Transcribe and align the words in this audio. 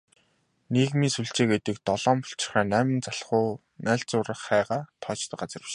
Нийгмийн 0.73 1.13
сүлжээ 1.15 1.47
гэдэг 1.51 1.75
долоон 1.87 2.17
булчирхай, 2.21 2.65
найман 2.67 3.01
найлзуурхайгаа 3.85 4.81
тоочдог 5.03 5.39
газар 5.41 5.61
биш 5.61 5.67
ээ. 5.67 5.69